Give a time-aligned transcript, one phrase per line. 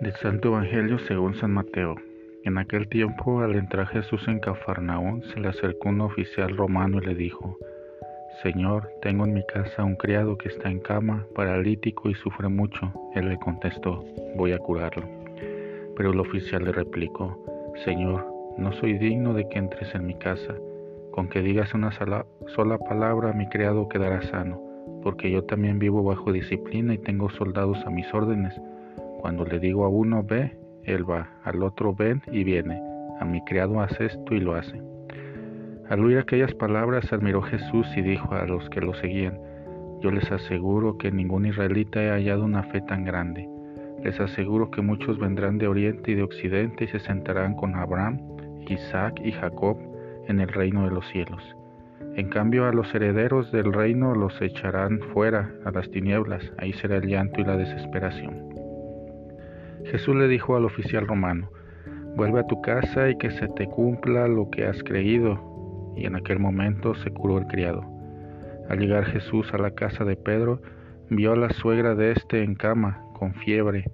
[0.00, 1.94] Del Santo Evangelio según San Mateo.
[2.44, 7.04] En aquel tiempo, al entrar Jesús en Cafarnaún, se le acercó un oficial romano y
[7.04, 7.58] le dijo,
[8.42, 12.94] Señor, tengo en mi casa un criado que está en cama, paralítico y sufre mucho.
[13.14, 14.02] Él le contestó,
[14.36, 15.06] voy a curarlo.
[15.98, 17.38] Pero el oficial le replicó,
[17.84, 18.26] Señor,
[18.56, 20.54] no soy digno de que entres en mi casa.
[21.10, 24.62] Con que digas una sola, palabra, mi criado quedará sano,
[25.02, 28.58] porque yo también vivo bajo disciplina y tengo soldados a mis órdenes
[29.20, 32.80] cuando le digo a uno ve, él va, al otro ven y viene.
[33.20, 34.80] A mi criado hace esto y lo hace.
[35.88, 39.38] Al oír aquellas palabras admiró Jesús y dijo a los que lo seguían,
[40.00, 43.46] yo les aseguro que ningún israelita ha hallado una fe tan grande.
[44.02, 48.18] Les aseguro que muchos vendrán de oriente y de occidente y se sentarán con Abraham,
[48.68, 49.76] Isaac y Jacob
[50.28, 51.42] en el reino de los cielos.
[52.16, 56.96] En cambio a los herederos del reino los echarán fuera a las tinieblas, ahí será
[56.96, 58.59] el llanto y la desesperación.
[59.86, 61.50] Jesús le dijo al oficial romano,
[62.16, 65.94] vuelve a tu casa y que se te cumpla lo que has creído.
[65.96, 67.84] Y en aquel momento se curó el criado.
[68.68, 70.60] Al llegar Jesús a la casa de Pedro,
[71.08, 73.84] vio a la suegra de éste en cama, con fiebre.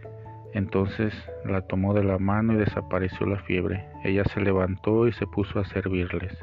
[0.52, 1.14] Entonces
[1.44, 3.84] la tomó de la mano y desapareció la fiebre.
[4.04, 6.36] Ella se levantó y se puso a servirles.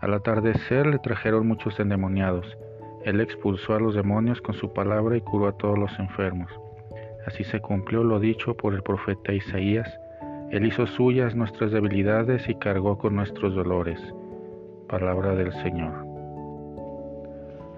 [0.00, 2.46] Al atardecer le trajeron muchos endemoniados.
[3.04, 6.50] Él expulsó a los demonios con su palabra y curó a todos los enfermos.
[7.26, 9.98] Así se cumplió lo dicho por el profeta Isaías.
[10.52, 14.00] Él hizo suyas nuestras debilidades y cargó con nuestros dolores.
[14.88, 16.06] Palabra del Señor.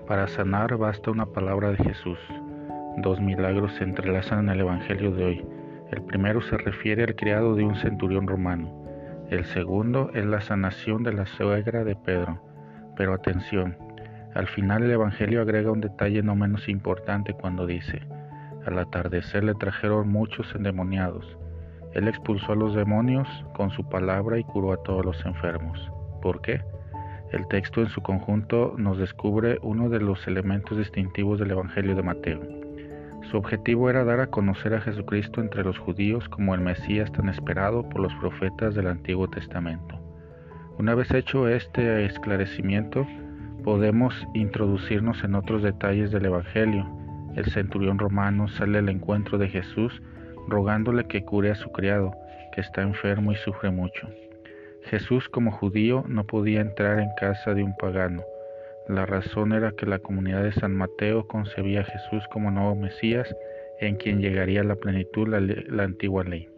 [0.07, 2.19] Para sanar basta una palabra de Jesús.
[2.99, 5.47] Dos milagros se entrelazan en el Evangelio de hoy.
[5.93, 8.71] El primero se refiere al criado de un centurión romano.
[9.31, 12.39] El segundo es la sanación de la suegra de Pedro.
[12.97, 13.79] Pero atención,
[14.35, 18.03] al final el Evangelio agrega un detalle no menos importante cuando dice,
[18.69, 21.37] al atardecer le trajeron muchos endemoniados.
[21.95, 25.91] Él expulsó a los demonios con su palabra y curó a todos los enfermos.
[26.23, 26.61] ¿Por qué?
[27.33, 32.03] El texto en su conjunto nos descubre uno de los elementos distintivos del Evangelio de
[32.03, 32.41] Mateo.
[33.31, 37.29] Su objetivo era dar a conocer a Jesucristo entre los judíos como el Mesías tan
[37.29, 39.99] esperado por los profetas del Antiguo Testamento.
[40.79, 43.07] Una vez hecho este esclarecimiento,
[43.65, 46.87] podemos introducirnos en otros detalles del Evangelio
[47.39, 50.03] el centurión romano sale al encuentro de Jesús
[50.49, 52.13] rogándole que cure a su criado,
[52.53, 54.09] que está enfermo y sufre mucho.
[54.85, 58.23] Jesús como judío no podía entrar en casa de un pagano.
[58.89, 63.35] La razón era que la comunidad de San Mateo concebía a Jesús como nuevo Mesías
[63.81, 66.49] en quien llegaría a la plenitud la, antigua ley.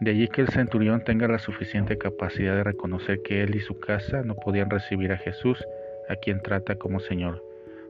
[0.00, 3.78] De allí que el centurión tenga la suficiente capacidad de reconocer que él y su
[3.78, 5.64] casa no podían recibir a Jesús,
[6.08, 7.44] a quien trata como Señor,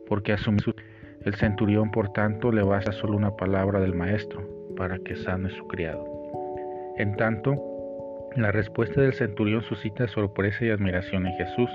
[0.07, 0.75] porque asumió
[1.25, 4.43] el centurión, por tanto, le basta solo una palabra del maestro
[4.77, 6.05] para que sane su criado.
[6.97, 7.57] En tanto,
[8.37, 11.71] la respuesta del centurión suscita sorpresa y admiración en Jesús,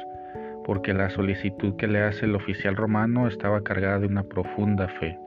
[0.65, 5.17] porque la solicitud que le hace el oficial romano estaba cargada de una profunda fe.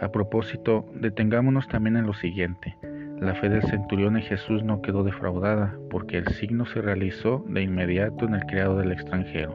[0.00, 2.76] A propósito, detengámonos también en lo siguiente.
[3.20, 7.62] La fe del centurión en Jesús no quedó defraudada, porque el signo se realizó de
[7.62, 9.54] inmediato en el criado del extranjero.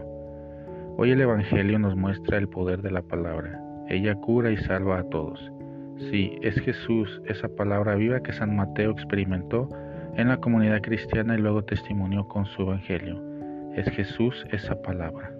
[0.97, 3.66] Hoy el Evangelio nos muestra el poder de la palabra.
[3.89, 5.39] Ella cura y salva a todos.
[6.11, 9.69] Sí, es Jesús, esa palabra viva que San Mateo experimentó
[10.15, 13.21] en la comunidad cristiana y luego testimonió con su Evangelio.
[13.75, 15.36] Es Jesús esa palabra.